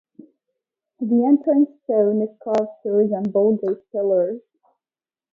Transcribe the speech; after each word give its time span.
The 0.99 1.23
entrance 1.25 1.69
stone 1.83 2.23
is 2.23 2.35
carved 2.43 2.69
to 2.81 2.89
resemble 2.91 3.57
gate 3.57 3.91
pillars. 3.91 4.41